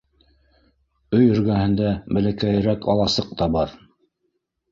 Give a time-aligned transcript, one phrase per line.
[1.17, 3.77] Өй эргәһендә бәләкәйерәк аласыҡ та бар.